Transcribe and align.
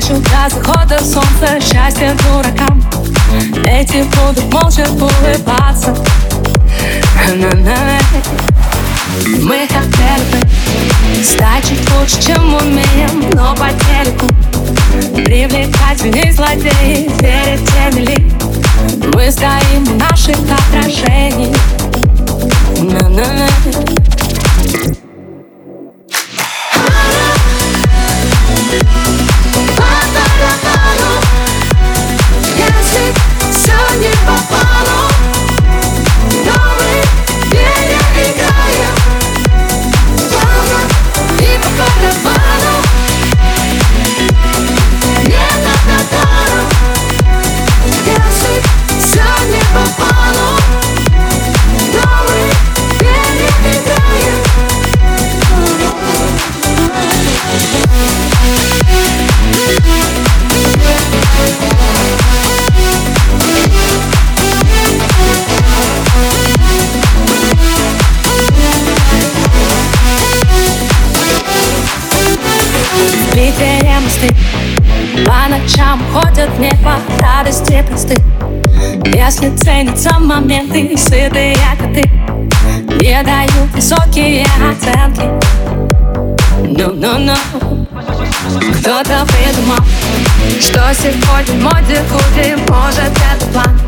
Хочу 0.00 0.14
до 0.14 0.48
захода 0.48 0.98
солнца. 1.00 1.60
Счастье 1.60 2.16
дуракам. 2.22 2.82
Эти 3.66 4.02
будут 4.02 4.50
молча 4.50 4.88
улыбаться. 4.88 5.94
Мы 9.42 9.68
хотели 9.68 10.24
бы 10.32 11.22
стать 11.22 11.68
чуть 11.68 11.92
лучше, 11.92 12.22
чем 12.22 12.54
умеем 12.54 13.30
Но 13.34 13.54
по 13.54 13.68
телеку 13.84 14.26
привлекательней 15.22 16.32
злодеи 16.32 17.10
Перед 17.18 17.60
теми 17.68 18.06
ли? 18.06 18.32
Мы 19.14 19.30
стоим 19.30 19.84
в 19.84 19.96
наших 19.98 20.36
отражениях. 20.38 21.56
Питере 22.80 23.99
мосты 74.20 74.34
По 75.24 75.48
ночам 75.48 76.02
ходят 76.12 76.50
в 76.50 76.60
небо 76.60 76.94
радости 77.20 77.84
просты. 77.88 78.16
Если 79.04 79.54
ценятся 79.56 80.18
моменты, 80.18 80.96
сытые 80.96 81.56
коты 81.78 82.10
Не 83.00 83.22
дают 83.22 83.70
высокие 83.74 84.46
оценки. 84.70 85.22
Ну-ну-ну. 86.62 87.34
Кто-то 88.80 89.26
придумал, 89.26 89.84
что 90.60 90.92
сегодня 90.94 91.62
моде 91.62 92.00
худи 92.10 92.56
Может 92.70 93.12
это 93.12 93.46
план? 93.52 93.80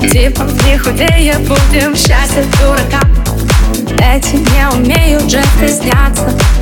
Типа 0.00 0.42
не 0.64 0.78
худее 0.78 1.36
будем. 1.40 1.94
Счастье 1.96 2.44
дурака. 2.60 3.00
Эти 3.98 4.36
не 4.36 4.68
умеют 4.72 5.30
же 5.30 5.42
Советую 5.58 6.59